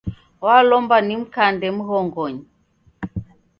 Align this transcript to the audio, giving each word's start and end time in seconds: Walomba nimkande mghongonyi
Walomba 0.45 0.97
nimkande 1.07 1.67
mghongonyi 1.75 2.43